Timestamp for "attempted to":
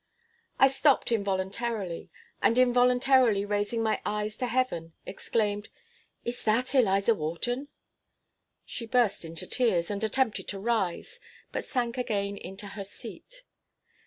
10.03-10.59